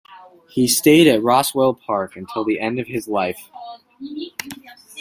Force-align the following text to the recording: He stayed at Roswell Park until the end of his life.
He 0.49 0.65
stayed 0.67 1.05
at 1.05 1.21
Roswell 1.21 1.75
Park 1.75 2.15
until 2.15 2.43
the 2.43 2.59
end 2.59 2.79
of 2.79 2.87
his 2.87 3.07
life. 3.07 3.47